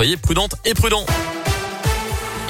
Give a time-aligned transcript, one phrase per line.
[0.00, 1.04] soyez prudentes et prudents.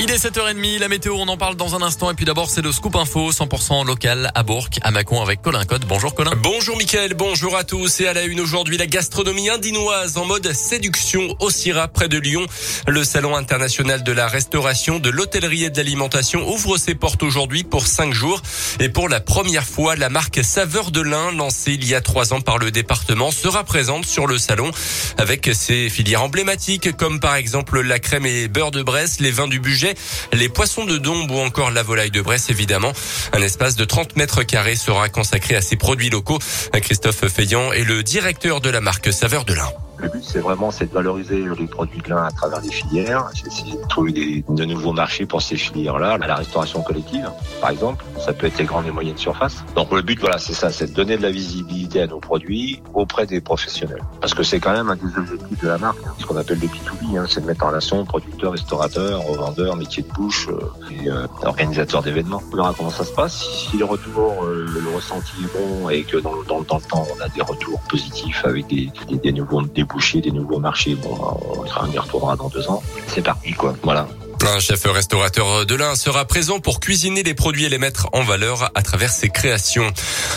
[0.02, 2.10] Il est 7h30, la météo, on en parle dans un instant.
[2.10, 5.66] Et puis d'abord, c'est le scoop info 100% local à Bourg, à Mâcon avec Colin
[5.66, 5.84] Code.
[5.86, 6.32] Bonjour Colin.
[6.38, 8.00] Bonjour Mickaël, bonjour à tous.
[8.00, 12.16] Et à la une aujourd'hui, la gastronomie indinoise en mode séduction au Syrah près de
[12.16, 12.46] Lyon.
[12.88, 17.62] Le salon international de la restauration, de l'hôtellerie et de l'alimentation ouvre ses portes aujourd'hui
[17.62, 18.40] pour cinq jours.
[18.80, 22.32] Et pour la première fois, la marque Saveur de l'Ain, lancée il y a trois
[22.32, 24.70] ans par le département, sera présente sur le salon
[25.18, 29.46] avec ses filières emblématiques comme par exemple la crème et beurre de Bresse, les vins
[29.46, 29.89] du budget
[30.32, 32.92] les poissons de Dombes ou encore la volaille de Bresse évidemment.
[33.32, 36.38] Un espace de 30 mètres carrés sera consacré à ces produits locaux.
[36.82, 39.70] Christophe Feillant est le directeur de la marque Saveur de l'Ain.
[40.00, 43.30] Le but, c'est vraiment de valoriser les produits de lin à travers des filières.
[43.34, 46.18] C'est de trouver des, de nouveaux marchés pour ces filières-là.
[46.18, 47.28] La restauration collective,
[47.60, 49.64] par exemple, ça peut être les grandes et moyennes surfaces.
[49.74, 52.82] Donc le but, voilà, c'est ça, c'est de donner de la visibilité à nos produits
[52.94, 54.02] auprès des professionnels.
[54.20, 56.58] Parce que c'est quand même un des objectifs de la marque, hein, ce qu'on appelle
[56.60, 60.60] le B2B, hein, c'est de mettre en relation producteurs, restaurateurs, revendeurs, métiers de bouche euh,
[60.90, 62.42] et euh, organisateurs d'événements.
[62.52, 63.44] On verra comment ça se passe.
[63.70, 67.28] Si le retour, euh, le ressenti est bon et que dans, le temps, on a
[67.28, 70.94] des retours positifs avec des, nouveaux des boucher des nouveaux marchés.
[70.94, 72.82] Bon, on y retournera dans deux ans.
[73.06, 73.74] C'est parti, quoi.
[73.82, 74.06] Voilà.
[74.42, 78.22] Un chef restaurateur de l'Ain sera présent pour cuisiner les produits et les mettre en
[78.22, 79.86] valeur à travers ses créations.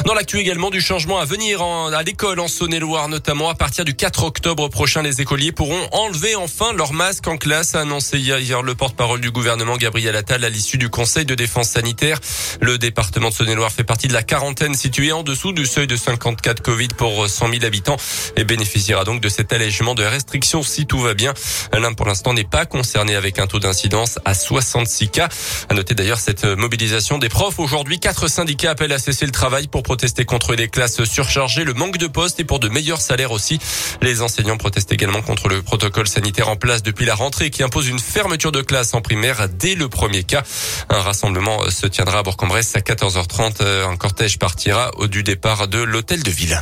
[0.05, 3.95] Dans l'actu également du changement à venir à l'école en Saône-et-Loire, notamment à partir du
[3.95, 8.61] 4 octobre prochain, les écoliers pourront enlever enfin leur masque en classe, a annoncé hier
[8.61, 12.19] le porte-parole du gouvernement Gabriel Attal à l'issue du Conseil de défense sanitaire.
[12.59, 15.95] Le département de Saône-et-Loire fait partie de la quarantaine située en dessous du seuil de
[15.95, 17.97] 54 Covid pour 100 000 habitants
[18.35, 21.33] et bénéficiera donc de cet allègement de restrictions si tout va bien.
[21.71, 23.92] L'Ain pour l'instant n'est pas concerné avec un taux d'incidence
[24.25, 25.29] à 66 cas.
[25.69, 27.59] À noter d'ailleurs cette mobilisation des profs.
[27.59, 31.73] Aujourd'hui, quatre syndicats appellent à cesser le travail pour protester contre les classes surchargées, le
[31.73, 33.59] manque de postes et pour de meilleurs salaires aussi.
[34.01, 37.87] Les enseignants protestent également contre le protocole sanitaire en place depuis la rentrée qui impose
[37.87, 40.43] une fermeture de classe en primaire dès le premier cas.
[40.89, 43.63] Un rassemblement se tiendra à Bourg-en-Bresse à 14h30.
[43.63, 46.59] Un cortège partira au du départ de l'hôtel de ville.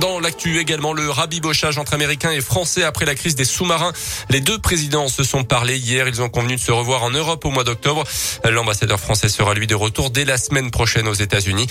[0.00, 3.92] Dans l'actu également, le rabibochage entre Américains et Français après la crise des sous-marins.
[4.28, 6.08] Les deux présidents se sont parlé hier.
[6.08, 8.04] Ils ont convenu de se revoir en Europe au mois d'octobre.
[8.44, 11.66] L'ambassadeur français sera lui de retour dès la semaine prochaine aux États-Unis.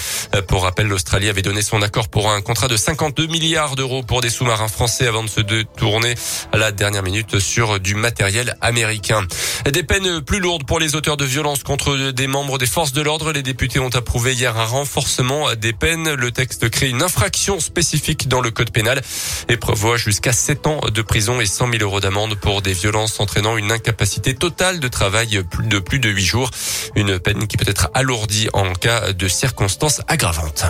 [0.48, 4.22] Pour rappel, l'Australie avait donné son accord pour un contrat de 52 milliards d'euros pour
[4.22, 6.16] des sous-marins français avant de se détourner
[6.52, 9.26] à la dernière minute sur du matériel américain.
[9.70, 13.02] Des peines plus lourdes pour les auteurs de violences contre des membres des forces de
[13.02, 13.34] l'ordre.
[13.34, 16.14] Les députés ont approuvé hier un renforcement des peines.
[16.14, 19.01] Le texte crée une infraction spécifique dans le code pénal
[19.50, 23.19] et prévoit jusqu'à 7 ans de prison et 100 000 euros d'amende pour des violences
[23.19, 26.51] entraînant une incapacité totale de travail de plus de 8 jours.
[26.96, 30.66] Une peine qui peut être alourdie en cas de circonstances aggravantes.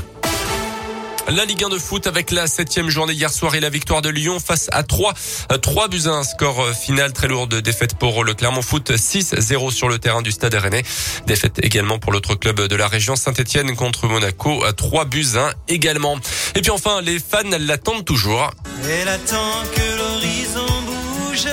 [1.29, 4.09] La Ligue 1 de foot avec la septième journée hier soir et la victoire de
[4.09, 5.13] Lyon face à 3.
[5.61, 9.71] 3 buts à un score final très lourd de défaite pour le Clermont Foot 6-0
[9.71, 10.83] sur le terrain du Stade Rennais.
[11.25, 15.51] Défaite également pour l'autre club de la région Saint-Etienne contre Monaco 3 buts à 1
[15.69, 16.17] également.
[16.55, 18.51] Et puis enfin, les fans l'attendent toujours.
[18.83, 21.47] Elle attend que l'horizon bouge.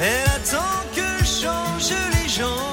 [0.00, 2.65] Elle attend que change les gens.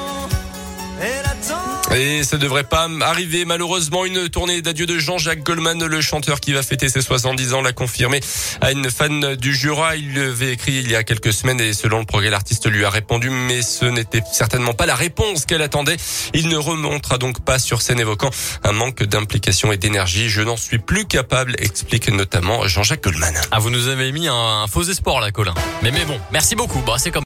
[1.96, 6.52] Et ça devrait pas arriver malheureusement une tournée d'adieu de Jean-Jacques Goldman, le chanteur qui
[6.52, 8.20] va fêter ses 70 ans, l'a confirmé
[8.62, 9.96] à une fan du Jura.
[9.96, 12.90] Il l'avait écrit il y a quelques semaines et selon le progrès, l'artiste lui a
[12.90, 15.98] répondu, mais ce n'était certainement pas la réponse qu'elle attendait.
[16.34, 18.32] Il ne remontera donc pas sur scène évoquant
[18.64, 20.30] un manque d'implication et d'énergie.
[20.30, 23.36] Je n'en suis plus capable, explique notamment Jean-Jacques Goldman.
[23.52, 25.54] Ah, vous nous avez mis un, faux espoir là, Colin.
[25.84, 26.82] Mais mais bon, merci beaucoup.
[26.88, 27.22] Bah, c'est comme